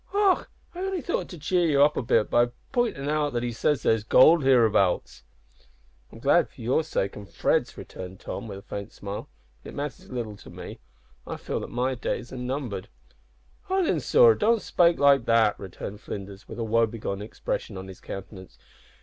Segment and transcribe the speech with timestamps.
[0.15, 0.49] "Och!
[0.73, 3.83] I only thought to cheer you up a bit by p'intin' out that he says
[3.83, 5.21] there's goold hereabouts."
[6.11, 9.29] "I'm glad for your sake and Fred's," returned Tom, with a faint smile,
[9.61, 10.79] "but it matters little to me;
[11.27, 12.87] I feel that my days are numbered."
[13.69, 18.01] "Ah then, sor, don't spake like that," returned Flinders, with a woebegone expression on his
[18.01, 18.57] countenance.